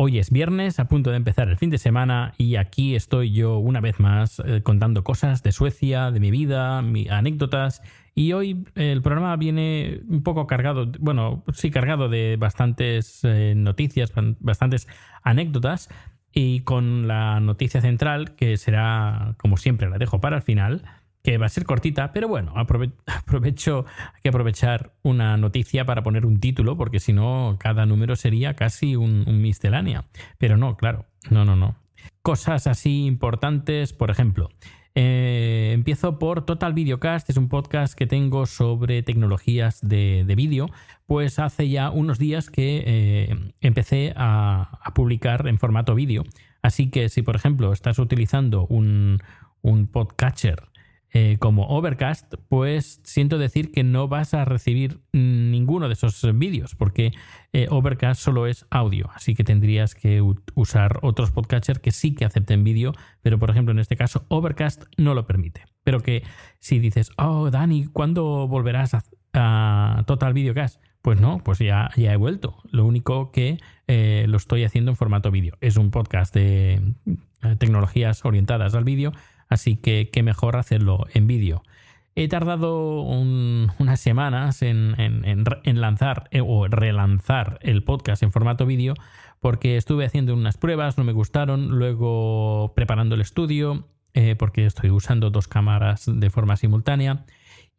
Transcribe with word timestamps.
Hoy 0.00 0.20
es 0.20 0.30
viernes, 0.30 0.78
a 0.78 0.86
punto 0.86 1.10
de 1.10 1.16
empezar 1.16 1.48
el 1.48 1.56
fin 1.56 1.70
de 1.70 1.78
semana 1.78 2.32
y 2.38 2.54
aquí 2.54 2.94
estoy 2.94 3.32
yo 3.32 3.58
una 3.58 3.80
vez 3.80 3.98
más 3.98 4.38
eh, 4.46 4.62
contando 4.62 5.02
cosas 5.02 5.42
de 5.42 5.50
Suecia, 5.50 6.12
de 6.12 6.20
mi 6.20 6.30
vida, 6.30 6.82
mi- 6.82 7.08
anécdotas. 7.08 7.82
Y 8.14 8.32
hoy 8.32 8.64
eh, 8.76 8.92
el 8.92 9.02
programa 9.02 9.34
viene 9.34 9.98
un 10.08 10.22
poco 10.22 10.46
cargado, 10.46 10.86
bueno, 11.00 11.42
sí 11.52 11.72
cargado 11.72 12.08
de 12.08 12.36
bastantes 12.38 13.22
eh, 13.24 13.54
noticias, 13.56 14.12
bastantes 14.38 14.86
anécdotas. 15.24 15.88
Y 16.32 16.60
con 16.60 17.08
la 17.08 17.40
noticia 17.40 17.80
central 17.80 18.36
que 18.36 18.56
será, 18.56 19.34
como 19.36 19.56
siempre, 19.56 19.90
la 19.90 19.98
dejo 19.98 20.20
para 20.20 20.36
el 20.36 20.42
final, 20.42 20.82
que 21.28 21.36
va 21.36 21.44
a 21.44 21.50
ser 21.50 21.66
cortita, 21.66 22.10
pero 22.14 22.26
bueno, 22.26 22.54
aprove- 22.54 22.94
aprovecho, 23.06 23.84
que 24.22 24.30
aprovechar 24.30 24.94
una 25.02 25.36
noticia 25.36 25.84
para 25.84 26.02
poner 26.02 26.24
un 26.24 26.40
título, 26.40 26.78
porque 26.78 27.00
si 27.00 27.12
no, 27.12 27.56
cada 27.60 27.84
número 27.84 28.16
sería 28.16 28.54
casi 28.54 28.96
un, 28.96 29.24
un 29.26 29.42
miscelánea. 29.42 30.06
Pero 30.38 30.56
no, 30.56 30.78
claro, 30.78 31.04
no, 31.28 31.44
no, 31.44 31.54
no. 31.54 31.76
Cosas 32.22 32.66
así 32.66 33.04
importantes, 33.04 33.92
por 33.92 34.10
ejemplo. 34.10 34.48
eh, 34.94 35.72
empiezo 35.74 36.18
por 36.18 36.46
Total 36.46 36.72
Videocast, 36.72 37.28
es 37.28 37.36
un 37.36 37.50
podcast 37.50 37.92
que 37.92 38.06
tengo 38.06 38.46
sobre 38.46 39.02
tecnologías 39.02 39.80
de, 39.82 40.24
de 40.26 40.34
vídeo. 40.34 40.70
Pues 41.04 41.38
hace 41.38 41.68
ya 41.68 41.90
unos 41.90 42.18
días 42.18 42.48
que 42.48 42.82
eh, 42.86 43.52
empecé 43.60 44.14
a, 44.16 44.78
a 44.82 44.94
publicar 44.94 45.46
en 45.46 45.58
formato 45.58 45.94
vídeo. 45.94 46.24
Así 46.62 46.88
que 46.88 47.10
si, 47.10 47.20
por 47.20 47.36
ejemplo, 47.36 47.70
estás 47.74 47.98
utilizando 47.98 48.64
un, 48.66 49.18
un 49.60 49.88
podcatcher 49.88 50.62
eh, 51.10 51.36
como 51.38 51.66
Overcast, 51.68 52.34
pues 52.48 53.00
siento 53.02 53.38
decir 53.38 53.72
que 53.72 53.82
no 53.82 54.08
vas 54.08 54.34
a 54.34 54.44
recibir 54.44 55.00
ninguno 55.12 55.88
de 55.88 55.94
esos 55.94 56.20
vídeos, 56.38 56.74
porque 56.74 57.12
eh, 57.54 57.66
Overcast 57.70 58.20
solo 58.20 58.46
es 58.46 58.66
audio, 58.70 59.10
así 59.14 59.34
que 59.34 59.42
tendrías 59.42 59.94
que 59.94 60.22
usar 60.54 60.98
otros 61.00 61.30
podcatchers 61.30 61.80
que 61.80 61.92
sí 61.92 62.14
que 62.14 62.26
acepten 62.26 62.62
vídeo, 62.62 62.92
pero 63.22 63.38
por 63.38 63.48
ejemplo 63.48 63.72
en 63.72 63.78
este 63.78 63.96
caso 63.96 64.26
Overcast 64.28 64.84
no 64.98 65.14
lo 65.14 65.26
permite. 65.26 65.64
Pero 65.82 66.00
que 66.00 66.24
si 66.58 66.78
dices, 66.78 67.10
oh 67.16 67.50
Dani, 67.50 67.86
¿cuándo 67.86 68.46
volverás 68.46 68.92
a, 68.94 70.04
Total 70.06 70.34
Videocast? 70.34 70.82
Pues 71.00 71.20
no, 71.20 71.38
pues 71.38 71.58
ya, 71.60 71.90
ya 71.96 72.12
he 72.12 72.16
vuelto. 72.16 72.58
Lo 72.70 72.84
único 72.84 73.30
que 73.30 73.58
eh, 73.86 74.26
lo 74.28 74.36
estoy 74.36 74.64
haciendo 74.64 74.90
en 74.90 74.96
formato 74.96 75.30
vídeo. 75.30 75.56
Es 75.60 75.76
un 75.76 75.90
podcast 75.90 76.34
de 76.34 76.82
tecnologías 77.58 78.24
orientadas 78.24 78.74
al 78.74 78.84
vídeo, 78.84 79.12
así 79.48 79.76
que 79.76 80.10
qué 80.12 80.22
mejor 80.22 80.56
hacerlo 80.56 81.06
en 81.14 81.26
vídeo. 81.26 81.62
He 82.14 82.26
tardado 82.28 83.02
un- 83.02 83.70
unas 83.78 84.00
semanas 84.00 84.62
en, 84.62 84.96
lanzar 85.64 86.28
eh, 86.32 86.40
o 86.44 86.66
relanzar 86.66 87.58
el 87.62 87.84
podcast 87.84 88.22
en 88.24 88.32
formato 88.32 88.66
vídeo 88.66 88.94
porque 89.40 89.76
estuve 89.76 90.04
haciendo 90.04 90.34
unas 90.34 90.56
pruebas, 90.56 90.98
no 90.98 91.04
me 91.04 91.12
gustaron, 91.12 91.68
luego 91.78 92.72
preparando 92.74 93.14
el 93.14 93.20
estudio, 93.20 93.86
eh, 94.14 94.34
porque 94.36 94.66
estoy 94.66 94.90
usando 94.90 95.30
dos 95.30 95.46
cámaras 95.46 96.06
de 96.12 96.28
forma 96.30 96.56
simultánea 96.56 97.24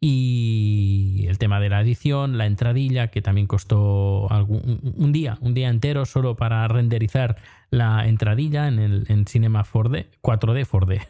y 0.00 1.26
el 1.28 1.36
tema 1.36 1.60
de 1.60 1.68
la 1.68 1.82
edición, 1.82 2.38
la 2.38 2.46
entradilla, 2.46 3.08
que 3.08 3.20
también 3.20 3.46
costó 3.46 4.26
un- 4.48 5.12
día, 5.12 5.36
un 5.42 5.52
día 5.52 5.68
entero 5.68 6.06
solo 6.06 6.36
para 6.36 6.66
renderizar 6.68 7.36
la 7.70 8.08
entradilla 8.08 8.66
en, 8.68 8.78
el, 8.78 9.26
Cinema 9.28 9.62
4D, 9.64 10.06
4D, 10.22 10.64
4D, 10.66 11.02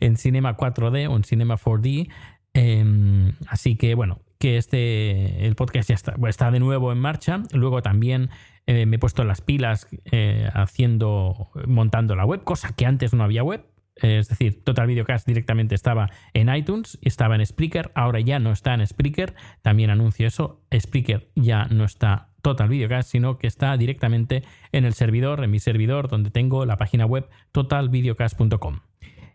en 0.00 0.16
Cinema 0.16 0.56
4D 0.56 1.08
o 1.08 1.16
en 1.16 1.24
Cinema 1.24 1.56
4D. 1.56 2.10
Eh, 2.54 3.32
así 3.46 3.76
que 3.76 3.94
bueno, 3.94 4.20
que 4.38 4.56
este, 4.56 5.46
el 5.46 5.54
podcast 5.54 5.88
ya 5.88 5.94
está, 5.94 6.16
está 6.28 6.50
de 6.50 6.58
nuevo 6.58 6.90
en 6.90 6.98
marcha. 6.98 7.44
Luego 7.52 7.80
también 7.80 8.30
eh, 8.66 8.86
me 8.86 8.96
he 8.96 8.98
puesto 8.98 9.22
las 9.22 9.40
pilas 9.40 9.86
eh, 10.10 10.48
haciendo, 10.52 11.50
montando 11.66 12.16
la 12.16 12.24
web, 12.24 12.42
cosa 12.42 12.74
que 12.74 12.84
antes 12.84 13.14
no 13.14 13.22
había 13.22 13.44
web. 13.44 13.64
Eh, 14.02 14.18
Es 14.18 14.28
decir, 14.28 14.64
Total 14.64 14.86
Videocast 14.88 15.28
directamente 15.28 15.76
estaba 15.76 16.10
en 16.34 16.52
iTunes, 16.52 16.98
estaba 17.02 17.36
en 17.36 17.46
Spreaker, 17.46 17.92
ahora 17.94 18.18
ya 18.18 18.40
no 18.40 18.50
está 18.50 18.74
en 18.74 18.84
Spreaker. 18.84 19.34
También 19.62 19.90
anuncio 19.90 20.26
eso. 20.26 20.60
Spreaker 20.76 21.30
ya 21.36 21.66
no 21.66 21.84
está 21.84 22.30
Total 22.42 22.68
Videocast, 22.68 23.10
sino 23.10 23.38
que 23.38 23.46
está 23.46 23.76
directamente 23.76 24.42
en 24.72 24.84
el 24.84 24.94
servidor, 24.94 25.44
en 25.44 25.52
mi 25.52 25.60
servidor, 25.60 26.08
donde 26.08 26.30
tengo 26.30 26.66
la 26.66 26.76
página 26.76 27.06
web 27.06 27.28
totalvideocast.com. 27.52 28.80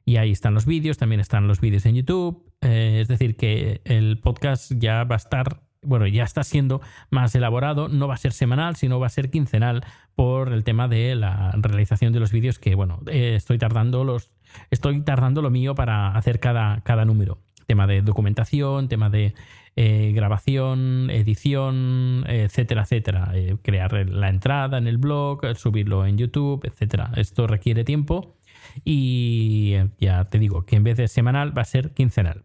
Y 0.07 0.15
ahí 0.15 0.31
están 0.31 0.53
los 0.53 0.65
vídeos, 0.65 0.97
también 0.97 1.19
están 1.19 1.49
los 1.49 1.59
vídeos 1.59 1.85
en 1.85 1.95
YouTube. 1.95 2.49
eh, 2.61 2.99
es 3.01 3.09
decir, 3.09 3.35
que 3.35 3.81
el 3.83 4.21
podcast 4.21 4.71
ya 4.77 5.03
va 5.03 5.15
a 5.15 5.17
estar, 5.17 5.63
bueno, 5.81 6.07
ya 6.07 6.23
está 6.23 6.45
siendo 6.45 6.79
más 7.09 7.35
elaborado. 7.35 7.89
No 7.89 8.07
va 8.07 8.13
a 8.13 8.17
ser 8.17 8.31
semanal, 8.31 8.77
sino 8.77 9.01
va 9.01 9.07
a 9.07 9.09
ser 9.09 9.29
quincenal 9.29 9.83
por 10.15 10.53
el 10.53 10.63
tema 10.63 10.87
de 10.87 11.13
la 11.15 11.51
realización 11.57 12.13
de 12.13 12.21
los 12.21 12.31
vídeos 12.31 12.57
que, 12.57 12.73
bueno, 12.73 13.01
eh, 13.07 13.33
estoy 13.35 13.57
tardando 13.57 14.05
los, 14.05 14.31
estoy 14.71 15.01
tardando 15.01 15.41
lo 15.41 15.49
mío 15.49 15.75
para 15.75 16.15
hacer 16.15 16.39
cada, 16.39 16.79
cada 16.85 17.03
número. 17.03 17.39
Tema 17.65 17.85
de 17.85 18.01
documentación, 18.01 18.87
tema 18.87 19.09
de 19.09 19.33
eh, 19.75 20.13
grabación, 20.15 21.09
edición, 21.09 22.23
etcétera, 22.29 22.83
etcétera. 22.83 23.33
Crear 23.61 24.07
la 24.07 24.29
entrada 24.29 24.77
en 24.77 24.87
el 24.87 24.99
blog, 24.99 25.41
subirlo 25.57 26.05
en 26.05 26.17
YouTube, 26.17 26.63
etcétera. 26.63 27.11
Esto 27.17 27.45
requiere 27.45 27.83
tiempo 27.83 28.36
y 28.83 29.73
eh, 29.75 29.89
ya 29.99 30.25
te 30.25 30.39
digo 30.39 30.65
que 30.65 30.75
en 30.75 30.83
vez 30.83 30.97
de 30.97 31.07
semanal 31.07 31.57
va 31.57 31.61
a 31.61 31.65
ser 31.65 31.93
quincenal. 31.93 32.43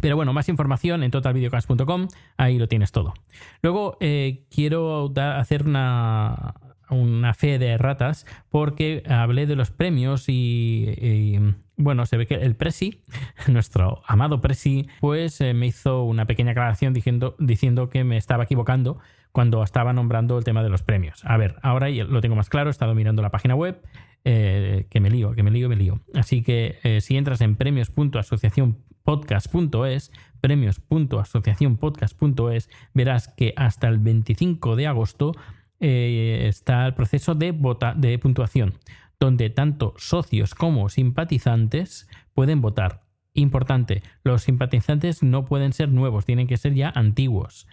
Pero 0.00 0.16
bueno, 0.16 0.32
más 0.32 0.48
información 0.48 1.02
en 1.02 1.10
totalvideocast.com, 1.10 2.08
ahí 2.36 2.58
lo 2.58 2.68
tienes 2.68 2.92
todo. 2.92 3.12
Luego 3.60 3.96
eh, 4.00 4.46
quiero 4.50 5.12
hacer 5.16 5.66
una, 5.66 6.54
una 6.90 7.34
fe 7.34 7.58
de 7.58 7.76
ratas 7.78 8.26
porque 8.50 9.02
hablé 9.08 9.46
de 9.46 9.56
los 9.56 9.70
premios 9.70 10.24
y, 10.28 11.38
bueno, 11.76 12.06
se 12.06 12.16
ve 12.16 12.26
que 12.26 12.34
el 12.34 12.56
Presi, 12.56 13.02
nuestro 13.48 14.02
amado 14.06 14.40
Presi, 14.40 14.88
pues 15.00 15.40
eh, 15.40 15.54
me 15.54 15.66
hizo 15.66 16.04
una 16.04 16.26
pequeña 16.26 16.52
aclaración 16.52 16.92
diciendo, 16.92 17.36
diciendo 17.38 17.88
que 17.88 18.04
me 18.04 18.16
estaba 18.16 18.44
equivocando 18.44 18.98
cuando 19.32 19.62
estaba 19.62 19.92
nombrando 19.92 20.38
el 20.38 20.44
tema 20.44 20.62
de 20.62 20.70
los 20.70 20.82
premios. 20.82 21.24
A 21.24 21.36
ver, 21.36 21.56
ahora 21.62 21.88
lo 21.88 22.20
tengo 22.20 22.36
más 22.36 22.48
claro, 22.48 22.68
he 22.68 22.72
estado 22.72 22.94
mirando 22.94 23.22
la 23.22 23.30
página 23.30 23.54
web, 23.54 23.80
eh, 24.24 24.86
que 24.90 25.00
me 25.00 25.08
lío, 25.08 25.32
que 25.32 25.42
me 25.42 25.50
lío, 25.50 25.66
me 25.68 25.74
lío. 25.76 26.00
Así 26.14 26.42
que 26.42 26.78
eh, 26.82 27.00
si 27.00 27.16
entras 27.16 27.40
en 27.40 27.56
premios.asociacionpodcast.es, 27.56 30.12
premios.asociacionpodcast.es, 30.40 32.70
verás 32.92 33.28
que 33.28 33.54
hasta 33.56 33.88
el 33.88 33.98
25 33.98 34.76
de 34.76 34.86
agosto 34.86 35.32
eh, 35.80 36.44
está 36.48 36.86
el 36.86 36.94
proceso 36.94 37.34
de, 37.34 37.50
vota, 37.52 37.94
de 37.94 38.18
puntuación. 38.18 38.74
donde 39.18 39.48
tanto 39.50 39.94
socios 39.98 40.54
como 40.54 40.88
simpatizantes 40.88 42.08
pueden 42.32 42.62
votar. 42.62 43.02
Importante, 43.34 44.02
los 44.24 44.42
simpatizantes 44.42 45.22
no 45.22 45.44
pueden 45.44 45.74
ser 45.74 45.90
nuevos, 45.90 46.24
tienen 46.24 46.46
que 46.46 46.56
ser 46.56 46.72
ya 46.74 46.90
antiguos. 46.94 47.66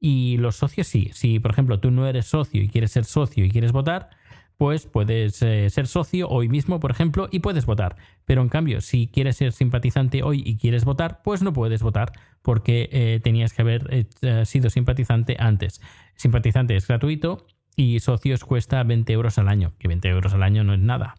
Y 0.00 0.36
los 0.36 0.56
socios 0.56 0.86
sí. 0.86 1.10
Si, 1.12 1.40
por 1.40 1.50
ejemplo, 1.50 1.80
tú 1.80 1.90
no 1.90 2.06
eres 2.06 2.26
socio 2.26 2.62
y 2.62 2.68
quieres 2.68 2.92
ser 2.92 3.04
socio 3.04 3.44
y 3.44 3.50
quieres 3.50 3.72
votar, 3.72 4.10
pues 4.56 4.86
puedes 4.86 5.42
eh, 5.42 5.68
ser 5.70 5.86
socio 5.86 6.28
hoy 6.28 6.48
mismo, 6.48 6.78
por 6.80 6.90
ejemplo, 6.90 7.28
y 7.30 7.40
puedes 7.40 7.66
votar. 7.66 7.96
Pero 8.24 8.42
en 8.42 8.48
cambio, 8.48 8.80
si 8.80 9.08
quieres 9.08 9.36
ser 9.36 9.52
simpatizante 9.52 10.22
hoy 10.22 10.42
y 10.44 10.56
quieres 10.56 10.84
votar, 10.84 11.22
pues 11.22 11.42
no 11.42 11.52
puedes 11.52 11.82
votar 11.82 12.12
porque 12.42 12.88
eh, 12.92 13.20
tenías 13.22 13.52
que 13.52 13.62
haber 13.62 14.06
eh, 14.22 14.44
sido 14.44 14.70
simpatizante 14.70 15.36
antes. 15.38 15.80
Simpatizante 16.14 16.76
es 16.76 16.86
gratuito 16.86 17.46
y 17.76 17.98
socios 18.00 18.44
cuesta 18.44 18.82
20 18.84 19.12
euros 19.12 19.38
al 19.38 19.48
año, 19.48 19.72
que 19.78 19.88
20 19.88 20.08
euros 20.08 20.34
al 20.34 20.42
año 20.42 20.62
no 20.62 20.74
es 20.74 20.80
nada. 20.80 21.16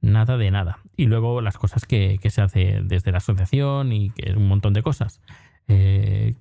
Nada 0.00 0.36
de 0.36 0.50
nada. 0.50 0.78
Y 0.96 1.06
luego 1.06 1.40
las 1.40 1.58
cosas 1.58 1.86
que, 1.86 2.18
que 2.20 2.30
se 2.30 2.40
hace 2.40 2.80
desde 2.84 3.10
la 3.10 3.18
asociación 3.18 3.92
y 3.92 4.10
que 4.10 4.30
es 4.30 4.36
un 4.36 4.46
montón 4.46 4.72
de 4.74 4.82
cosas. 4.82 5.20
te 5.66 6.36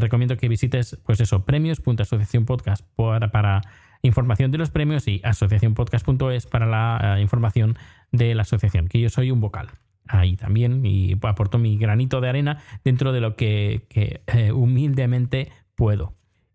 recomiendo 0.00 0.36
que 0.36 0.48
visites, 0.48 0.98
pues 1.04 1.20
eso, 1.20 1.44
premios.asociacionpodcast 1.46 2.84
para, 2.94 3.30
para 3.30 3.62
información 4.02 4.50
de 4.50 4.58
los 4.58 4.70
premios 4.70 5.06
y 5.08 5.20
asociacionpodcast.es 5.24 6.46
para 6.46 6.66
la 6.66 7.16
eh, 7.18 7.20
información 7.20 7.76
de 8.12 8.34
la 8.34 8.42
asociación, 8.42 8.88
que 8.88 9.00
yo 9.00 9.10
soy 9.10 9.30
un 9.30 9.40
vocal. 9.40 9.68
Ahí 10.06 10.36
también 10.36 10.84
y 10.84 11.14
aporto 11.22 11.58
mi 11.58 11.76
granito 11.76 12.20
de 12.20 12.28
arena 12.28 12.58
dentro 12.84 13.12
de 13.12 13.20
lo 13.20 13.36
que, 13.36 13.86
eh, 13.94 14.52
humildemente 14.52 15.52
puedo. 15.76 16.14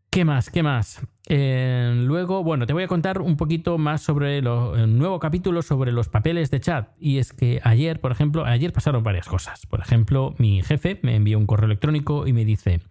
¿Qué 0.10 0.26
más? 0.26 0.50
¿Qué 0.50 0.64
más? 0.64 1.06
Eh, 1.28 1.94
luego, 2.06 2.44
bueno, 2.44 2.66
te 2.66 2.74
voy 2.74 2.84
a 2.84 2.88
contar 2.88 3.22
un 3.22 3.38
poquito 3.38 3.78
más 3.78 4.02
sobre 4.02 4.38
el 4.38 4.98
nuevo 4.98 5.20
capítulo 5.20 5.62
sobre 5.62 5.92
los 5.92 6.10
papeles 6.10 6.52
de 6.52 6.60
chat. 6.60 6.90
Y 7.00 7.18
es 7.18 7.34
que 7.34 7.60
ayer, 7.64 8.00
por 8.00 8.12
ejemplo, 8.12 8.46
ayer 8.46 8.72
pasaron 8.72 9.04
varias 9.04 9.28
cosas. 9.28 9.66
Por 9.66 9.82
ejemplo, 9.82 10.34
mi 10.38 10.62
jefe 10.62 11.00
me 11.04 11.16
envió 11.16 11.38
un 11.38 11.46
correo 11.46 11.66
electrónico 11.66 12.28
y 12.28 12.34
me 12.34 12.46
dice, 12.46 12.82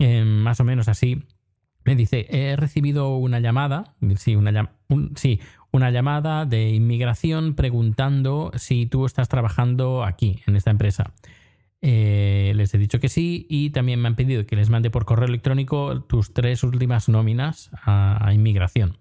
más 0.00 0.58
o 0.58 0.64
menos 0.64 0.88
así, 0.88 1.22
me 1.84 1.96
dice, 1.96 2.26
he 2.30 2.56
recibido 2.56 3.16
una 3.16 3.40
llamada, 3.40 3.94
sí 4.16 4.36
una, 4.36 4.72
sí, 5.16 5.40
una 5.70 5.90
llamada 5.90 6.44
de 6.44 6.70
inmigración 6.70 7.54
preguntando 7.54 8.52
si 8.56 8.86
tú 8.86 9.06
estás 9.06 9.28
trabajando 9.28 10.04
aquí, 10.04 10.40
en 10.46 10.56
esta 10.56 10.70
empresa. 10.70 11.12
Eh, 11.84 12.52
les 12.54 12.72
he 12.74 12.78
dicho 12.78 13.00
que 13.00 13.08
sí 13.08 13.44
y 13.50 13.70
también 13.70 14.00
me 14.00 14.06
han 14.06 14.14
pedido 14.14 14.46
que 14.46 14.54
les 14.54 14.70
mande 14.70 14.90
por 14.90 15.04
correo 15.04 15.26
electrónico 15.26 16.02
tus 16.02 16.32
tres 16.32 16.62
últimas 16.62 17.08
nóminas 17.08 17.70
a, 17.72 18.30
inmigración. 18.32 18.96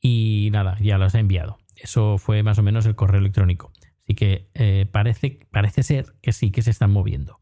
Y 0.00 0.48
nada, 0.52 0.78
ya 0.80 0.96
los 0.96 1.14
he 1.14 1.18
enviado. 1.18 1.58
Eso 1.76 2.16
fue 2.16 2.42
más 2.42 2.58
o 2.58 2.62
menos 2.62 2.86
el 2.86 2.94
correo 2.94 3.20
electrónico. 3.20 3.72
Así 4.04 4.14
que 4.14 4.48
eh, 4.54 4.86
parece, 4.90 5.40
parece 5.50 5.82
ser 5.82 6.14
que 6.22 6.32
sí, 6.32 6.50
que 6.50 6.62
se 6.62 6.70
están 6.70 6.90
moviendo. 6.90 7.38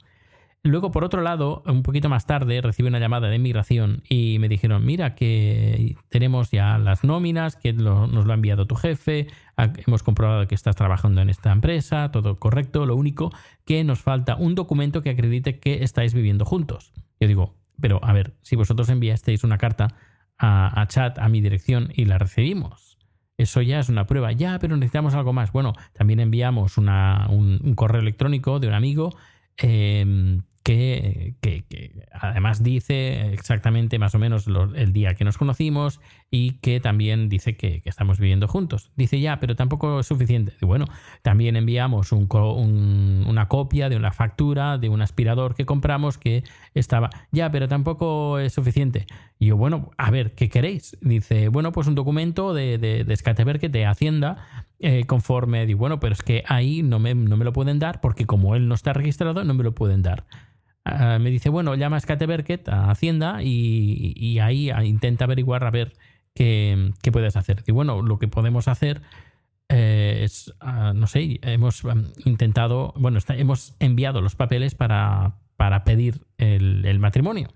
Luego, 0.66 0.90
por 0.90 1.04
otro 1.04 1.22
lado, 1.22 1.62
un 1.66 1.84
poquito 1.84 2.08
más 2.08 2.26
tarde 2.26 2.60
recibí 2.60 2.88
una 2.88 2.98
llamada 2.98 3.28
de 3.28 3.36
inmigración 3.36 4.02
y 4.08 4.38
me 4.40 4.48
dijeron, 4.48 4.84
mira 4.84 5.14
que 5.14 5.94
tenemos 6.08 6.50
ya 6.50 6.76
las 6.78 7.04
nóminas, 7.04 7.54
que 7.54 7.72
nos 7.72 8.10
lo 8.26 8.32
ha 8.32 8.34
enviado 8.34 8.66
tu 8.66 8.74
jefe, 8.74 9.28
hemos 9.56 10.02
comprobado 10.02 10.48
que 10.48 10.56
estás 10.56 10.74
trabajando 10.74 11.20
en 11.20 11.30
esta 11.30 11.52
empresa, 11.52 12.10
todo 12.10 12.40
correcto, 12.40 12.84
lo 12.84 12.96
único 12.96 13.32
que 13.64 13.84
nos 13.84 14.00
falta 14.00 14.34
un 14.34 14.56
documento 14.56 15.02
que 15.02 15.10
acredite 15.10 15.60
que 15.60 15.84
estáis 15.84 16.14
viviendo 16.14 16.44
juntos. 16.44 16.92
Yo 17.20 17.28
digo, 17.28 17.54
pero 17.80 18.00
a 18.02 18.12
ver, 18.12 18.34
si 18.42 18.56
vosotros 18.56 18.88
enviasteis 18.88 19.44
una 19.44 19.58
carta 19.58 19.94
a, 20.36 20.84
chat 20.88 21.18
a 21.18 21.28
mi 21.28 21.40
dirección 21.40 21.92
y 21.94 22.06
la 22.06 22.18
recibimos. 22.18 22.98
Eso 23.38 23.62
ya 23.62 23.78
es 23.78 23.88
una 23.88 24.06
prueba. 24.06 24.32
Ya, 24.32 24.58
pero 24.58 24.76
necesitamos 24.76 25.14
algo 25.14 25.32
más. 25.32 25.52
Bueno, 25.52 25.74
también 25.92 26.20
enviamos 26.20 26.76
un, 26.76 27.74
correo 27.76 28.00
electrónico 28.00 28.58
de 28.58 28.68
un 28.68 28.74
amigo 28.74 29.14
eh, 29.58 30.40
que, 30.66 31.92
además 32.12 32.64
dice 32.64 33.32
exactamente 33.32 34.00
más 34.00 34.16
o 34.16 34.18
menos 34.18 34.48
el 34.74 34.92
día 34.92 35.14
que 35.14 35.24
nos 35.24 35.38
conocimos 35.38 36.00
y 36.28 36.54
que 36.54 36.80
también 36.80 37.28
dice 37.28 37.56
que, 37.56 37.82
estamos 37.84 38.18
viviendo 38.18 38.48
juntos. 38.48 38.90
Dice 38.96 39.20
ya, 39.20 39.38
pero 39.38 39.54
tampoco 39.54 40.00
es 40.00 40.06
suficiente. 40.06 40.54
bueno, 40.62 40.86
también 41.22 41.54
enviamos 41.54 42.10
una 42.10 43.46
copia 43.46 43.88
de 43.88 43.96
una 43.96 44.10
factura 44.10 44.76
de 44.76 44.88
un 44.88 45.02
aspirador 45.02 45.54
que 45.54 45.66
compramos 45.66 46.18
que 46.18 46.42
estaba 46.74 47.10
ya, 47.30 47.52
pero 47.52 47.68
tampoco 47.68 48.40
es 48.40 48.52
suficiente. 48.52 49.06
Y 49.38 49.46
yo, 49.46 49.56
bueno, 49.56 49.90
a 49.98 50.10
ver, 50.10 50.34
¿qué 50.34 50.48
queréis? 50.48 50.96
Dice, 51.00 51.48
bueno, 51.48 51.70
pues 51.70 51.86
un 51.86 51.94
documento 51.94 52.54
de, 52.54 52.78
de, 52.78 53.04
de 53.04 53.68
de 53.68 53.86
Hacienda 53.86 54.66
eh, 54.78 55.04
conforme 55.06 55.64
digo, 55.64 55.78
bueno, 55.78 56.00
pero 56.00 56.12
es 56.12 56.22
que 56.22 56.44
ahí 56.46 56.82
no 56.82 56.98
me, 56.98 57.14
no 57.14 57.36
me 57.36 57.44
lo 57.44 57.52
pueden 57.52 57.78
dar 57.78 58.00
porque 58.00 58.26
como 58.26 58.56
él 58.56 58.68
no 58.68 58.74
está 58.74 58.92
registrado, 58.92 59.42
no 59.44 59.54
me 59.54 59.64
lo 59.64 59.74
pueden 59.74 60.02
dar. 60.02 60.26
Ah, 60.88 61.18
me 61.18 61.30
dice, 61.30 61.48
bueno, 61.48 61.74
llama 61.74 61.96
a 61.96 62.00
Skateberket, 62.00 62.68
a 62.68 62.90
Hacienda, 62.90 63.42
y, 63.42 64.38
ahí 64.38 64.70
intenta 64.84 65.24
averiguar 65.24 65.64
a 65.64 65.70
ver 65.72 65.94
qué, 66.32 66.92
puedes 67.12 67.36
hacer. 67.36 67.64
Y 67.66 67.72
bueno, 67.72 68.02
lo 68.02 68.20
que 68.20 68.28
podemos 68.28 68.68
hacer 68.68 69.02
eh, 69.68 70.20
es, 70.22 70.54
ah, 70.60 70.92
no 70.94 71.08
sé, 71.08 71.40
hemos 71.42 71.82
um, 71.82 72.04
intentado, 72.24 72.94
bueno, 72.96 73.18
hemos 73.30 73.74
enviado 73.80 74.20
los 74.20 74.36
papeles 74.36 74.76
para, 74.76 75.34
para 75.56 75.82
pedir 75.82 76.24
el, 76.38 76.98
matrimonio. 77.00 77.48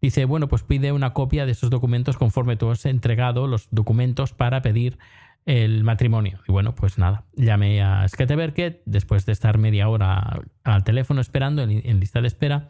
Dice, 0.00 0.24
bueno, 0.24 0.48
pues 0.48 0.64
pide 0.64 0.90
una 0.90 1.12
copia 1.12 1.46
de 1.46 1.52
esos 1.52 1.70
documentos 1.70 2.16
conforme 2.16 2.56
tú 2.56 2.68
has 2.68 2.84
entregado 2.84 3.46
los 3.46 3.68
documentos 3.70 4.32
para 4.32 4.60
pedir 4.60 4.98
el 5.46 5.84
matrimonio. 5.84 6.40
Y 6.46 6.52
bueno, 6.52 6.74
pues 6.74 6.98
nada, 6.98 7.24
llamé 7.34 7.82
a 7.82 8.06
Skateberket 8.06 8.82
después 8.84 9.26
de 9.26 9.32
estar 9.32 9.58
media 9.58 9.88
hora 9.88 10.40
al 10.64 10.84
teléfono 10.84 11.20
esperando, 11.20 11.62
en, 11.62 12.00
lista 12.00 12.20
de 12.20 12.28
espera. 12.28 12.68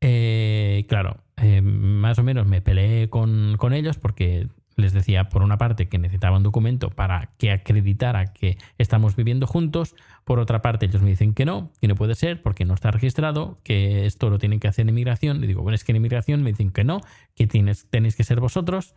Eh, 0.00 0.84
claro, 0.88 1.22
eh, 1.36 1.62
más 1.62 2.18
o 2.18 2.24
menos 2.24 2.46
me 2.46 2.60
peleé 2.60 3.08
con, 3.08 3.56
ellos 3.72 3.98
porque 3.98 4.48
les 4.76 4.92
decía, 4.92 5.28
por 5.28 5.42
una 5.42 5.58
parte, 5.58 5.88
que 5.88 5.98
necesitaba 5.98 6.38
un 6.38 6.42
documento 6.42 6.90
para 6.90 7.30
que 7.38 7.52
acreditara 7.52 8.32
que 8.32 8.58
estamos 8.78 9.14
viviendo 9.14 9.46
juntos. 9.46 9.94
Por 10.24 10.40
otra 10.40 10.62
parte, 10.62 10.86
ellos 10.86 11.02
me 11.02 11.10
dicen 11.10 11.34
que 11.34 11.44
no, 11.44 11.72
que 11.80 11.88
no 11.88 11.94
puede 11.94 12.14
ser 12.14 12.42
porque 12.42 12.64
no 12.64 12.74
está 12.74 12.90
registrado, 12.90 13.60
que 13.62 14.06
esto 14.06 14.30
lo 14.30 14.38
tienen 14.38 14.60
que 14.60 14.68
hacer 14.68 14.84
en 14.84 14.88
inmigración. 14.88 15.44
Y 15.44 15.46
digo, 15.46 15.62
bueno, 15.62 15.76
es 15.76 15.84
que 15.84 15.92
en 15.92 15.96
inmigración 15.96 16.42
me 16.42 16.50
dicen 16.50 16.70
que 16.70 16.84
no, 16.84 17.00
que 17.36 17.46
tienes, 17.46 17.86
tenéis 17.90 18.16
que 18.16 18.24
ser 18.24 18.40
vosotros. 18.40 18.94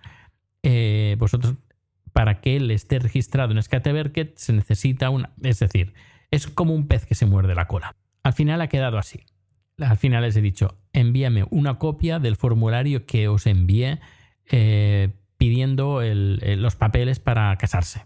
Eh, 0.63 1.15
vosotros 1.19 1.53
para 2.15 2.39
que 2.39 2.55
él 2.55 2.71
esté 2.71 2.97
registrado 2.97 3.51
en 3.51 3.61
Skateberket 3.61 4.37
se 4.37 4.53
necesita 4.53 5.09
una... 5.09 5.31
Es 5.43 5.59
decir, 5.59 5.93
es 6.31 6.47
como 6.47 6.73
un 6.73 6.87
pez 6.87 7.05
que 7.05 7.13
se 7.13 7.25
muerde 7.25 7.55
la 7.55 7.67
cola. 7.67 7.93
Al 8.23 8.31
final 8.31 8.61
ha 8.61 8.69
quedado 8.69 8.97
así. 8.97 9.25
Al 9.79 9.97
final 9.97 10.23
les 10.23 10.37
he 10.37 10.41
dicho, 10.41 10.77
envíame 10.93 11.43
una 11.49 11.77
copia 11.77 12.19
del 12.19 12.37
formulario 12.37 13.05
que 13.05 13.27
os 13.27 13.45
envié 13.47 13.99
eh, 14.49 15.09
pidiendo 15.35 15.99
los 16.01 16.77
papeles 16.77 17.19
para 17.19 17.53
casarse. 17.57 18.05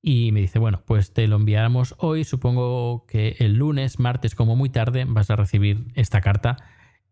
Y 0.00 0.30
me 0.30 0.38
dice, 0.38 0.60
bueno, 0.60 0.84
pues 0.86 1.12
te 1.12 1.26
lo 1.26 1.34
enviáramos 1.34 1.96
hoy, 1.98 2.22
supongo 2.22 3.04
que 3.08 3.34
el 3.40 3.54
lunes, 3.54 3.98
martes 3.98 4.36
como 4.36 4.54
muy 4.54 4.68
tarde, 4.68 5.06
vas 5.08 5.28
a 5.30 5.34
recibir 5.34 5.88
esta 5.96 6.20
carta 6.20 6.58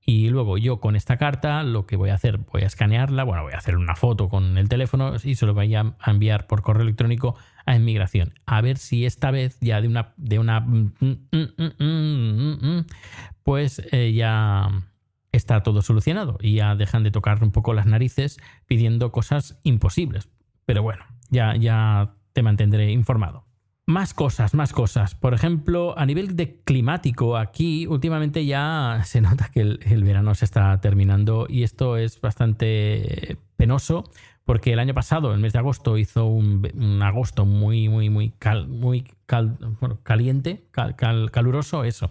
y 0.05 0.29
luego 0.31 0.59
yo 0.59 0.81
con 0.81 0.97
esta 0.97 1.17
carta 1.17 1.63
lo 1.63 1.87
que 1.87 1.97
voy 1.97 2.11
a 2.11 2.15
hacer, 2.15 2.39
voy 2.39 2.63
a 2.63 2.67
escanearla, 2.67 3.23
bueno, 3.25 3.45
voy 3.45 3.53
a 3.53 3.59
hacer 3.59 3.77
una 3.77 3.95
foto 3.95 4.29
con 4.29 4.59
el 4.59 4.69
teléfono 4.69 5.15
y 5.23 5.37
se 5.37 5.47
lo 5.47 5.55
voy 5.55 5.75
a 5.75 5.95
enviar 6.07 6.47
por 6.47 6.63
correo 6.63 6.83
electrónico 6.83 7.37
a 7.67 7.77
inmigración. 7.77 8.35
A 8.45 8.61
ver 8.61 8.79
si 8.79 9.07
esta 9.07 9.31
vez 9.31 9.59
ya 9.61 9.81
de 9.81 9.89
una, 9.89 10.13
de 10.17 10.39
una, 10.41 10.67
pues 13.45 13.83
eh, 13.93 14.13
ya 14.13 14.69
está 15.31 15.63
todo 15.63 15.83
solucionado 15.83 16.37
y 16.41 16.55
ya 16.55 16.75
dejan 16.75 17.05
de 17.05 17.11
tocar 17.13 17.43
un 17.43 17.53
poco 17.53 17.73
las 17.73 17.87
narices 17.87 18.39
pidiendo 18.67 19.13
cosas 19.13 19.61
imposibles. 19.63 20.29
Pero 20.67 20.83
bueno, 20.83 21.05
ya, 21.31 21.55
ya 21.57 22.15
te 22.33 22.43
mantendré 22.43 22.91
informado. 22.91 23.45
Más 23.87 24.15
cosas, 24.15 24.55
más 24.55 24.73
cosas. 24.73 25.17
Por 25.17 25.35
ejemplo, 25.35 25.99
a 25.99 26.07
nivel 26.07 26.37
de 26.37 26.61
climático, 26.63 27.37
aquí 27.37 27.87
últimamente 27.89 28.47
ya 28.47 29.03
se 29.05 29.21
nota 29.21 29.51
que 29.53 29.61
el, 29.61 30.05
verano 30.05 30.35
se 30.37 30.45
está 30.45 30.81
terminando 30.81 31.47
y 31.49 31.65
esto 31.65 31.97
es 31.97 32.21
bastante 32.21 33.39
penoso 33.57 34.05
porque 34.45 34.73
el 34.73 34.79
año 34.79 34.95
pasado, 34.95 35.33
el 35.33 35.41
mes 35.41 35.53
de 35.53 35.61
agosto, 35.61 35.99
hizo 35.99 36.27
un, 36.27 37.01
agosto 37.03 37.45
muy, 37.45 37.89
muy, 37.89 38.09
muy, 38.11 38.33
muy 38.69 39.05
caliente, 40.03 40.65
caluroso, 41.31 41.85
eso. 41.85 42.11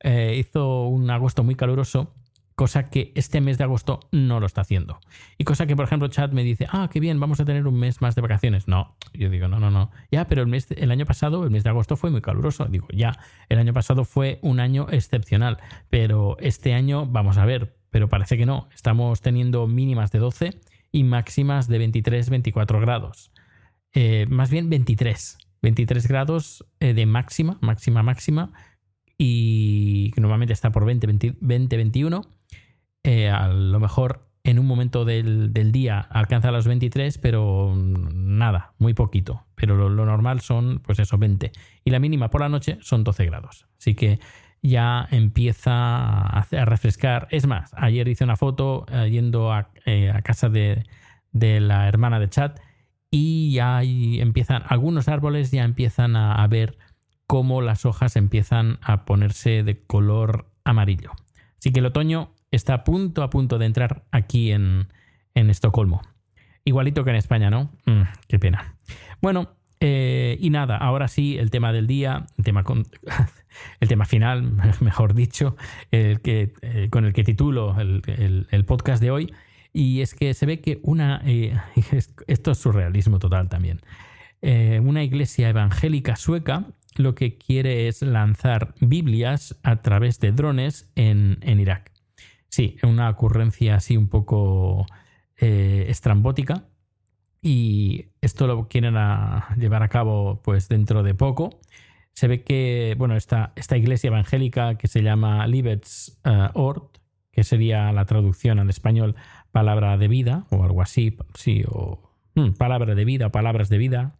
Eh, 0.00 0.36
hizo 0.38 0.84
un 0.84 1.10
agosto 1.10 1.42
muy 1.42 1.54
caluroso 1.54 2.14
cosa 2.58 2.90
que 2.90 3.12
este 3.14 3.40
mes 3.40 3.56
de 3.56 3.62
agosto 3.62 4.00
no 4.10 4.40
lo 4.40 4.46
está 4.46 4.62
haciendo. 4.62 4.98
Y 5.38 5.44
cosa 5.44 5.66
que, 5.66 5.76
por 5.76 5.84
ejemplo, 5.84 6.08
Chad 6.08 6.32
me 6.32 6.42
dice, 6.42 6.66
ah, 6.68 6.90
qué 6.92 6.98
bien, 6.98 7.20
vamos 7.20 7.38
a 7.38 7.44
tener 7.44 7.68
un 7.68 7.78
mes 7.78 8.00
más 8.00 8.16
de 8.16 8.20
vacaciones. 8.20 8.66
No, 8.66 8.96
yo 9.14 9.30
digo, 9.30 9.46
no, 9.46 9.60
no, 9.60 9.70
no. 9.70 9.92
Ya, 10.10 10.26
pero 10.26 10.42
el, 10.42 10.48
mes, 10.48 10.66
el 10.72 10.90
año 10.90 11.06
pasado, 11.06 11.44
el 11.44 11.52
mes 11.52 11.62
de 11.62 11.70
agosto 11.70 11.96
fue 11.96 12.10
muy 12.10 12.20
caluroso. 12.20 12.64
Digo, 12.64 12.88
ya, 12.92 13.16
el 13.48 13.60
año 13.60 13.72
pasado 13.72 14.04
fue 14.04 14.40
un 14.42 14.58
año 14.58 14.88
excepcional, 14.90 15.58
pero 15.88 16.36
este 16.40 16.74
año, 16.74 17.06
vamos 17.06 17.38
a 17.38 17.44
ver, 17.44 17.76
pero 17.90 18.08
parece 18.08 18.36
que 18.36 18.44
no. 18.44 18.68
Estamos 18.74 19.20
teniendo 19.20 19.68
mínimas 19.68 20.10
de 20.10 20.18
12 20.18 20.60
y 20.90 21.04
máximas 21.04 21.68
de 21.68 21.78
23, 21.78 22.28
24 22.28 22.80
grados. 22.80 23.30
Eh, 23.92 24.26
más 24.28 24.50
bien 24.50 24.68
23. 24.68 25.38
23 25.62 26.08
grados 26.08 26.66
eh, 26.80 26.92
de 26.92 27.06
máxima, 27.06 27.58
máxima, 27.60 28.02
máxima, 28.02 28.52
y 29.18 30.12
normalmente 30.16 30.54
está 30.54 30.70
por 30.70 30.84
20, 30.86 31.36
20, 31.40 31.76
21. 31.76 32.22
a 33.32 33.48
lo 33.48 33.80
mejor 33.80 34.28
en 34.44 34.58
un 34.58 34.66
momento 34.66 35.04
del, 35.04 35.52
día 35.72 36.00
alcanza 36.00 36.50
los 36.50 36.66
23, 36.66 37.18
pero 37.18 37.74
nada, 37.76 38.72
muy 38.78 38.94
poquito. 38.94 39.44
Pero 39.54 39.76
lo, 39.76 40.06
normal 40.06 40.40
son, 40.40 40.80
pues 40.80 40.98
eso, 41.00 41.18
20. 41.18 41.52
Y 41.84 41.90
la 41.90 41.98
mínima 41.98 42.30
por 42.30 42.40
la 42.40 42.48
noche 42.48 42.78
son 42.80 43.04
12 43.04 43.26
grados. 43.26 43.66
Así 43.78 43.94
que 43.94 44.20
ya 44.62 45.06
empieza 45.10 45.72
a, 45.72 46.46
refrescar. 46.64 47.28
Es 47.30 47.46
más, 47.46 47.72
ayer 47.76 48.08
hice 48.08 48.24
una 48.24 48.36
foto 48.36 48.86
eh, 48.90 49.10
yendo 49.10 49.52
eh, 49.84 50.10
a, 50.10 50.22
casa 50.22 50.48
de, 50.48 50.84
de, 51.32 51.60
la 51.60 51.86
hermana 51.86 52.18
de 52.18 52.30
Chat 52.30 52.58
y 53.10 53.52
ya 53.52 53.82
empiezan, 53.82 54.62
algunos 54.66 55.08
árboles 55.08 55.50
ya 55.50 55.64
empiezan 55.64 56.16
a, 56.16 56.46
ver 56.46 56.78
cómo 57.28 57.60
las 57.60 57.84
hojas 57.84 58.16
empiezan 58.16 58.78
a 58.80 59.04
ponerse 59.04 59.62
de 59.62 59.78
color 59.86 60.50
amarillo. 60.64 61.12
Así 61.58 61.70
que 61.70 61.80
el 61.80 61.86
otoño 61.86 62.32
está 62.50 62.72
a 62.72 62.84
punto, 62.84 63.22
a 63.22 63.28
punto 63.28 63.58
de 63.58 63.66
entrar 63.66 64.02
aquí 64.10 64.50
en, 64.50 64.88
en 65.34 65.50
Estocolmo. 65.50 66.00
Igualito 66.64 67.04
que 67.04 67.10
en 67.10 67.16
España, 67.16 67.50
¿no? 67.50 67.70
Mm, 67.84 68.02
qué 68.28 68.38
pena. 68.38 68.76
Bueno, 69.20 69.50
eh, 69.78 70.38
y 70.40 70.48
nada, 70.48 70.78
ahora 70.78 71.06
sí, 71.06 71.36
el 71.36 71.50
tema 71.50 71.70
del 71.70 71.86
día, 71.86 72.24
el 72.38 72.44
tema, 72.44 72.64
con, 72.64 72.86
el 73.80 73.88
tema 73.88 74.06
final, 74.06 74.54
mejor 74.80 75.12
dicho, 75.12 75.54
el 75.90 76.22
que, 76.22 76.54
eh, 76.62 76.88
con 76.90 77.04
el 77.04 77.12
que 77.12 77.24
titulo 77.24 77.76
el, 77.78 78.64
podcast 78.66 79.02
de 79.02 79.10
hoy. 79.10 79.34
Y 79.74 80.00
es 80.00 80.14
que 80.14 80.32
se 80.32 80.46
ve 80.46 80.60
que 80.62 80.80
una, 80.82 81.20
eh, 81.26 81.54
esto 82.26 82.50
es 82.52 82.58
surrealismo 82.58 83.18
total 83.18 83.50
también, 83.50 83.82
una 84.40 85.02
iglesia 85.02 85.48
evangélica 85.48 86.16
sueca 86.16 86.64
lo 86.98 87.14
que 87.14 87.36
quiere 87.36 87.88
es 87.88 88.02
lanzar 88.02 88.74
Biblias 88.80 89.58
a 89.62 89.82
través 89.82 90.20
de 90.20 90.32
drones 90.32 90.90
en, 90.94 91.38
en 91.42 91.60
Irak. 91.60 91.92
Sí, 92.48 92.76
una 92.82 93.10
ocurrencia 93.10 93.76
así 93.76 93.96
un 93.96 94.08
poco 94.08 94.86
estrambótica, 95.36 96.64
y 97.40 98.06
esto 98.20 98.46
lo 98.46 98.68
quieren 98.68 98.94
llevar 99.56 99.82
a 99.82 99.88
cabo 99.88 100.40
pues 100.42 100.68
dentro 100.68 101.02
de 101.02 101.14
poco. 101.14 101.60
Se 102.12 102.26
ve 102.26 102.42
que, 102.42 102.96
bueno, 102.98 103.16
esta, 103.16 103.52
esta 103.54 103.76
iglesia 103.76 104.08
evangélica 104.08 104.76
que 104.76 104.88
se 104.88 105.02
llama 105.02 105.46
Libets 105.46 106.18
uh, 106.24 106.58
Ort, 106.58 106.98
que 107.30 107.44
sería 107.44 107.92
la 107.92 108.06
traducción 108.06 108.58
al 108.58 108.70
español 108.70 109.14
palabra 109.52 109.96
de 109.96 110.08
vida 110.08 110.46
o 110.50 110.64
algo 110.64 110.82
así, 110.82 111.16
sí, 111.34 111.62
o 111.68 112.10
hmm, 112.34 112.54
palabra 112.54 112.96
de 112.96 113.04
vida 113.04 113.30
palabras 113.30 113.68
de 113.68 113.78
vida, 113.78 114.18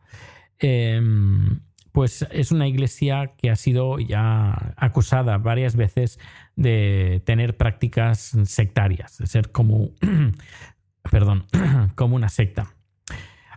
em, 0.61 1.61
pues 1.93 2.27
es 2.31 2.53
una 2.53 2.67
iglesia 2.67 3.33
que 3.37 3.51
ha 3.51 3.57
sido 3.57 3.99
ya 3.99 4.75
acusada 4.77 5.39
varias 5.39 5.77
veces 5.77 6.19
de 6.57 7.23
tener 7.25 7.57
prácticas 7.57 8.37
sectarias, 8.45 9.19
de 9.19 9.27
ser 9.27 9.51
como, 9.51 9.91
perdón, 11.11 11.47
como 11.95 12.17
una 12.17 12.29
secta. 12.29 12.75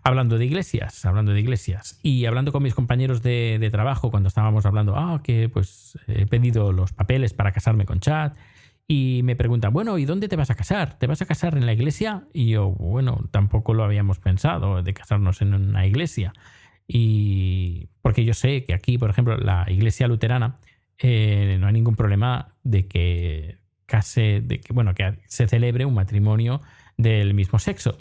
Hablando 0.03 0.39
de 0.39 0.45
iglesias, 0.45 1.05
hablando 1.05 1.31
de 1.31 1.39
iglesias. 1.39 1.99
Y 2.01 2.25
hablando 2.25 2.51
con 2.51 2.63
mis 2.63 2.73
compañeros 2.73 3.21
de, 3.21 3.69
trabajo, 3.71 4.09
cuando 4.09 4.29
estábamos 4.29 4.65
hablando, 4.65 4.95
ah, 4.97 5.21
que 5.23 5.47
pues 5.47 5.97
he 6.07 6.25
pedido 6.25 6.71
los 6.71 6.91
papeles 6.91 7.33
para 7.33 7.51
casarme 7.51 7.85
con 7.85 7.99
Chad. 7.99 8.33
Y 8.87 9.21
me 9.23 9.35
preguntan, 9.35 9.71
bueno, 9.71 9.99
¿y 9.99 10.05
dónde 10.05 10.27
te 10.27 10.35
vas 10.35 10.49
a 10.49 10.55
casar? 10.55 10.97
¿Te 10.97 11.05
vas 11.05 11.21
a 11.21 11.25
casar 11.27 11.55
en 11.55 11.67
la 11.67 11.73
iglesia? 11.73 12.23
Y 12.33 12.49
yo, 12.49 12.69
bueno, 12.69 13.29
tampoco 13.29 13.75
lo 13.75 13.83
habíamos 13.83 14.19
pensado 14.19 14.81
de 14.81 14.93
casarnos 14.93 15.41
en 15.43 15.53
una 15.53 15.85
iglesia. 15.85 16.33
Y 16.93 17.87
porque 18.01 18.25
yo 18.25 18.33
sé 18.33 18.65
que 18.65 18.73
aquí, 18.73 18.97
por 18.97 19.09
ejemplo, 19.09 19.37
la 19.37 19.65
iglesia 19.69 20.09
luterana, 20.09 20.57
eh, 20.97 21.55
no 21.57 21.67
hay 21.67 21.73
ningún 21.73 21.95
problema 21.95 22.53
de 22.63 22.85
que 22.85 23.59
case, 23.85 24.41
de 24.41 24.59
que, 24.59 24.73
bueno, 24.73 24.93
que 24.93 25.13
se 25.25 25.47
celebre 25.47 25.85
un 25.85 25.93
matrimonio 25.93 26.59
del 26.97 27.33
mismo 27.33 27.59
sexo. 27.59 27.97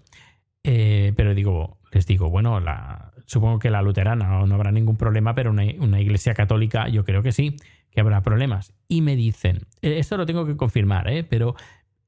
Eh, 0.64 1.12
pero 1.14 1.34
digo, 1.34 1.78
les 1.92 2.04
digo, 2.04 2.30
bueno, 2.30 2.58
la, 2.58 3.12
supongo 3.26 3.60
que 3.60 3.70
la 3.70 3.80
luterana 3.80 4.44
no, 4.44 4.54
habrá 4.56 4.72
ningún 4.72 4.96
problema, 4.96 5.36
pero 5.36 5.52
una, 5.52 6.00
iglesia 6.00 6.34
católica 6.34 6.88
yo 6.88 7.04
creo 7.04 7.22
que 7.22 7.30
sí, 7.30 7.54
que 7.92 8.00
habrá 8.00 8.22
problemas. 8.22 8.74
Y 8.88 9.02
me 9.02 9.14
dicen, 9.14 9.68
eh, 9.82 9.98
esto 10.00 10.16
lo 10.16 10.26
tengo 10.26 10.46
que 10.46 10.56
confirmar, 10.56 11.08
¿eh? 11.08 11.22
pero 11.22 11.54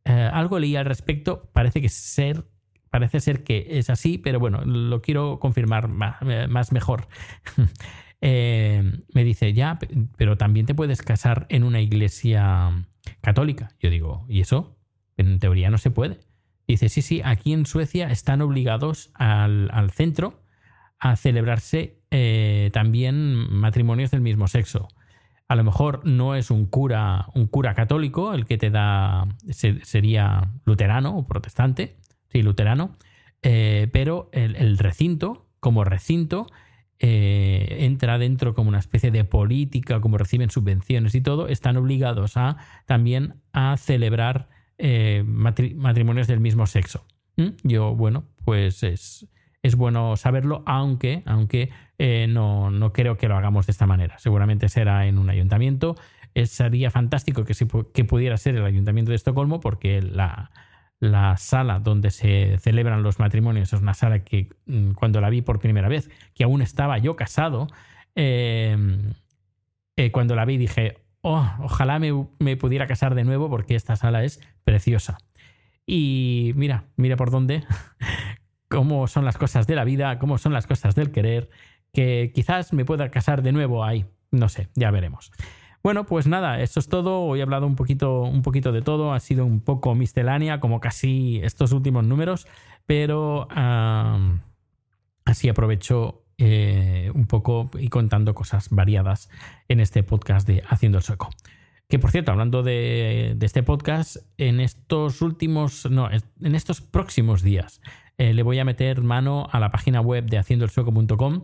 algo 0.05 0.59
leí 0.59 0.75
al 0.75 0.85
respecto, 0.85 1.49
parece 1.53 1.81
que 1.81 1.89
ser, 1.89 2.43
parece 2.93 3.21
ser 3.21 3.43
que 3.43 3.67
es 3.71 3.89
así, 3.89 4.19
pero 4.19 4.39
bueno, 4.39 4.67
lo 4.67 5.01
quiero 5.01 5.41
confirmar 5.41 5.89
más, 5.89 6.73
mejor. 6.73 7.09
me 8.21 9.25
dice, 9.25 9.55
ya, 9.55 9.79
pero 10.19 10.37
también 10.37 10.67
te 10.67 10.75
puedes 10.75 11.01
casar 11.01 11.47
en 11.49 11.65
una 11.65 11.81
iglesia 11.81 12.87
católica. 13.23 13.71
Yo 13.81 13.89
digo, 13.89 14.27
¿y 14.29 14.43
eso? 14.43 14.77
En 15.17 15.39
teoría 15.39 15.71
no 15.71 15.79
se 15.79 15.91
puede. 15.91 16.21
Dice, 16.69 16.91
sí, 16.91 17.01
sí, 17.01 17.23
aquí 17.25 17.55
en 17.55 17.65
Suecia 17.65 18.11
están 18.11 18.43
obligados 18.43 19.11
al, 19.15 19.91
centro 19.91 20.43
a 20.99 21.17
celebrarse 21.17 21.99
eh, 22.11 22.69
también 22.75 23.51
matrimonios 23.55 24.11
del 24.11 24.21
mismo 24.21 24.49
sexo. 24.49 24.89
A 25.49 25.57
lo 25.57 25.65
mejor 25.65 26.07
no 26.07 26.35
es 26.35 26.51
un 26.51 26.67
cura, 26.67 27.29
un 27.35 27.47
cura 27.47 27.73
católico 27.73 28.35
el 28.35 28.45
que 28.45 28.59
te 28.59 28.69
da, 28.69 29.29
sería 29.49 30.53
luterano 30.67 31.17
o 31.17 31.27
protestante, 31.27 31.97
sí, 32.33 32.43
luterano, 32.43 32.97
eh, 33.43 33.89
pero 33.93 34.31
el, 34.33 34.79
recinto, 34.79 35.47
como 35.61 35.85
recinto, 35.85 36.47
eh, 36.99 37.79
entra 37.81 38.19
dentro 38.19 38.55
como 38.55 38.69
una 38.69 38.79
especie 38.79 39.11
de 39.11 39.25
política, 39.25 40.01
como 40.01 40.19
reciben 40.19 40.51
subvenciones 40.51 41.15
y 41.15 41.21
todo, 41.21 41.49
están 41.49 41.77
obligados 41.77 42.37
a 42.37 42.57
también 42.87 43.35
a 43.53 43.77
celebrar 43.77 44.49
eh, 44.79 45.25
matrimonios 45.27 46.27
del 46.27 46.41
mismo 46.41 46.67
sexo. 46.67 47.05
¿Mm? 47.37 47.49
Yo, 47.65 47.95
bueno, 47.95 48.25
pues 48.45 48.83
es, 48.83 49.27
es 49.63 49.77
bueno 49.77 50.17
saberlo, 50.17 50.63
aunque, 50.67 51.23
aunque 51.27 51.71
no, 52.29 52.71
no, 52.71 52.93
creo 52.93 53.17
que 53.17 53.29
lo 53.29 53.37
hagamos 53.37 53.67
de 53.67 53.71
esta 53.73 53.87
manera. 53.87 54.19
Seguramente 54.19 54.69
será 54.69 55.07
en 55.07 55.19
un 55.19 55.31
ayuntamiento. 55.31 55.95
sería 56.47 56.91
fantástico 56.91 57.45
que, 57.45 57.55
que 57.95 58.05
pudiera 58.05 58.37
ser 58.39 58.57
el 58.57 58.65
ayuntamiento 58.65 59.11
de 59.11 59.17
Estocolmo, 59.17 59.61
porque 59.61 60.03
la, 60.03 60.51
la 61.03 61.37
sala 61.37 61.81
donde 61.81 62.13
se 62.13 62.59
celebran 62.59 63.03
los 63.03 63.19
matrimonios 63.19 63.73
es 63.73 63.81
una 63.81 63.93
sala 63.93 64.21
que 64.21 64.51
mm, 64.67 64.93
cuando 64.93 65.21
la 65.21 65.31
vi 65.31 65.43
por 65.43 65.59
primera 65.59 65.89
vez, 65.89 66.09
que 66.33 66.45
aún 66.45 66.63
estaba 66.63 66.97
yo 66.99 67.17
casado, 67.17 67.67
eh, 68.15 68.77
cuando 70.13 70.37
la 70.37 70.45
vi 70.45 70.59
dije, 70.59 70.99
oh, 71.23 71.45
ojalá 71.59 71.99
me, 71.99 72.57
pudiera 72.57 72.87
casar 72.87 73.17
de 73.17 73.25
nuevo 73.25 73.51
porque 73.51 73.75
esta 73.75 73.97
sala 73.97 74.23
es 74.23 74.41
preciosa. 74.63 75.19
Y 75.87 76.53
mira, 76.55 76.85
mira 76.97 77.17
por 77.17 77.33
dónde, 77.33 77.65
cómo 78.69 79.09
son 79.09 79.25
las 79.25 79.37
cosas 79.37 79.67
de 79.67 79.75
la 79.75 79.83
vida, 79.83 80.21
cómo 80.21 80.39
son 80.39 80.53
las 80.53 80.69
cosas 80.69 80.95
del 80.95 81.11
querer, 81.11 81.51
que 81.93 82.31
quizás 82.33 82.73
me 82.73 82.85
pueda 82.85 83.11
casar 83.11 83.43
de 83.43 83.51
nuevo 83.51 83.85
ahí. 83.85 84.07
No 84.31 84.49
sé, 84.49 84.69
ya 84.77 84.93
veremos. 84.93 85.33
Bueno, 85.83 86.07
pues 86.07 86.29
nada, 86.29 86.61
eso 86.61 86.79
es 86.79 86.89
todo. 86.89 87.23
Hoy 87.23 87.41
he 87.41 87.43
hablado 87.43 87.67
un 87.67 87.75
poquito, 87.75 88.23
un 88.23 88.43
poquito 88.43 88.71
de 88.71 88.83
todo. 88.83 89.13
Ha 89.13 89.21
sido 89.21 89.45
un 89.45 89.61
poco 89.61 89.95
miscelánea, 89.95 90.61
como 90.61 90.81
casi 90.81 91.41
estos 91.43 91.73
últimos 91.73 92.05
números, 92.05 92.47
pero 92.87 93.49
así 95.25 95.49
aprovecho 95.49 96.23
eh, 96.39 97.11
un 97.15 97.27
poco 97.27 97.71
y 97.79 97.89
contando 97.89 98.35
cosas 98.35 98.69
variadas 98.71 99.29
en 99.69 99.81
este 99.81 100.03
podcast 100.03 100.47
de 100.47 100.63
Haciendo 100.69 100.99
el 100.99 101.05
Sueco. 101.05 101.31
Que 101.89 101.99
por 101.99 102.11
cierto, 102.11 102.31
hablando 102.33 102.63
de, 102.63 103.37
este 103.41 103.63
podcast, 103.63 104.17
en 104.39 104.61
estos 104.61 105.21
últimos, 105.21 105.91
no, 105.91 106.09
en 106.11 106.55
estos 106.55 106.81
próximos 106.81 107.43
días 107.43 107.83
eh, 108.19 108.33
le 108.33 108.43
voy 108.43 108.59
a 108.59 108.65
meter 108.65 109.03
mano 109.03 109.49
a 109.51 109.61
la 109.61 109.71
página 109.71 110.01
web 110.01 110.25
de 110.27 110.39
haciendoelsueco.com 110.39 111.43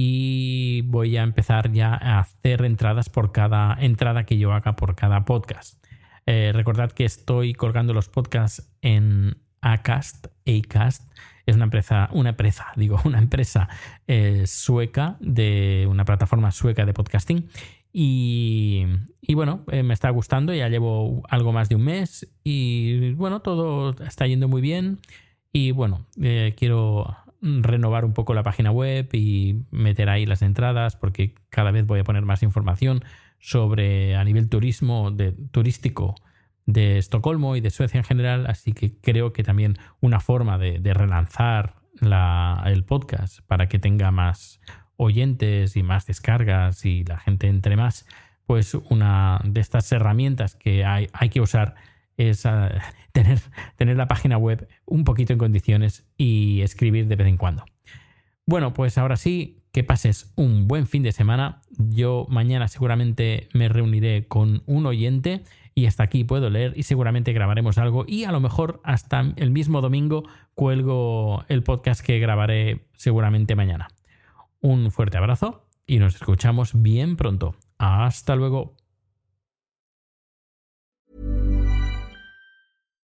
y 0.00 0.82
voy 0.82 1.16
a 1.16 1.24
empezar 1.24 1.72
ya 1.72 1.92
a 1.92 2.20
hacer 2.20 2.64
entradas 2.64 3.08
por 3.08 3.32
cada 3.32 3.76
entrada 3.80 4.22
que 4.22 4.38
yo 4.38 4.52
haga 4.52 4.76
por 4.76 4.94
cada 4.94 5.24
podcast. 5.24 5.84
Eh, 6.24 6.52
recordad 6.54 6.92
que 6.92 7.04
estoy 7.04 7.52
colgando 7.52 7.92
los 7.92 8.08
podcasts 8.08 8.70
en 8.80 9.38
Acast, 9.60 10.28
Acast 10.46 11.02
es 11.46 11.56
una 11.56 11.64
empresa, 11.64 12.08
una 12.12 12.28
empresa, 12.28 12.66
digo, 12.76 13.00
una 13.04 13.18
empresa 13.18 13.68
eh, 14.06 14.44
sueca 14.46 15.16
de 15.18 15.88
una 15.90 16.04
plataforma 16.04 16.52
sueca 16.52 16.86
de 16.86 16.94
podcasting. 16.94 17.48
Y, 17.92 18.86
bueno, 19.34 19.64
eh, 19.68 19.82
me 19.82 19.94
está 19.94 20.10
gustando, 20.10 20.54
ya 20.54 20.68
llevo 20.68 21.24
algo 21.28 21.52
más 21.52 21.68
de 21.68 21.74
un 21.74 21.82
mes 21.82 22.28
y 22.44 23.14
bueno, 23.14 23.40
todo 23.40 23.96
está 24.04 24.28
yendo 24.28 24.46
muy 24.46 24.62
bien. 24.62 25.00
Y 25.52 25.72
bueno, 25.72 26.06
quiero 26.54 27.16
renovar 27.40 28.04
un 28.04 28.14
poco 28.14 28.34
la 28.34 28.42
página 28.42 28.70
web 28.70 29.08
y 29.12 29.62
meter 29.70 30.08
ahí 30.08 30.26
las 30.26 30.42
entradas 30.42 30.96
porque 30.96 31.34
cada 31.50 31.70
vez 31.70 31.86
voy 31.86 32.00
a 32.00 32.04
poner 32.04 32.24
más 32.24 32.42
información 32.42 33.04
sobre 33.38 34.16
a 34.16 34.24
nivel 34.24 34.48
turismo, 34.48 35.10
de, 35.10 35.32
turístico 35.32 36.16
de 36.66 36.98
Estocolmo 36.98 37.56
y 37.56 37.60
de 37.60 37.70
Suecia 37.70 37.98
en 37.98 38.04
general, 38.04 38.46
así 38.46 38.72
que 38.72 38.92
creo 39.00 39.32
que 39.32 39.42
también 39.42 39.78
una 40.00 40.20
forma 40.20 40.58
de, 40.58 40.80
relanzar 40.92 41.76
el 42.00 42.84
podcast 42.84 43.40
para 43.46 43.68
que 43.68 43.78
tenga 43.78 44.10
más 44.10 44.60
oyentes 44.96 45.76
y 45.76 45.82
más 45.82 46.06
descargas 46.06 46.84
y 46.84 47.04
la 47.04 47.18
gente 47.18 47.48
entre 47.48 47.76
más, 47.76 48.06
pues 48.46 48.74
una 48.74 49.40
de 49.44 49.60
estas 49.60 49.90
herramientas 49.92 50.56
que 50.56 50.84
hay, 50.84 51.08
hay 51.12 51.30
que 51.30 51.40
usar 51.40 51.74
es 52.18 52.44
uh, 52.44 52.68
tener, 53.12 53.40
tener 53.76 53.96
la 53.96 54.08
página 54.08 54.36
web 54.36 54.68
un 54.84 55.04
poquito 55.04 55.32
en 55.32 55.38
condiciones 55.38 56.06
y 56.18 56.60
escribir 56.60 57.06
de 57.08 57.16
vez 57.16 57.28
en 57.28 57.38
cuando. 57.38 57.64
Bueno, 58.44 58.74
pues 58.74 58.98
ahora 58.98 59.16
sí, 59.16 59.62
que 59.72 59.84
pases 59.84 60.32
un 60.36 60.68
buen 60.68 60.86
fin 60.86 61.02
de 61.02 61.12
semana. 61.12 61.60
Yo 61.78 62.26
mañana 62.28 62.68
seguramente 62.68 63.48
me 63.52 63.68
reuniré 63.68 64.26
con 64.26 64.62
un 64.66 64.86
oyente 64.86 65.44
y 65.74 65.86
hasta 65.86 66.02
aquí 66.02 66.24
puedo 66.24 66.50
leer 66.50 66.72
y 66.76 66.82
seguramente 66.82 67.32
grabaremos 67.32 67.78
algo 67.78 68.04
y 68.08 68.24
a 68.24 68.32
lo 68.32 68.40
mejor 68.40 68.80
hasta 68.82 69.32
el 69.36 69.50
mismo 69.50 69.80
domingo 69.80 70.24
cuelgo 70.54 71.44
el 71.48 71.62
podcast 71.62 72.00
que 72.00 72.18
grabaré 72.18 72.86
seguramente 72.94 73.54
mañana. 73.54 73.88
Un 74.60 74.90
fuerte 74.90 75.18
abrazo 75.18 75.68
y 75.86 75.98
nos 75.98 76.16
escuchamos 76.16 76.72
bien 76.82 77.16
pronto. 77.16 77.54
Hasta 77.78 78.34
luego. 78.34 78.74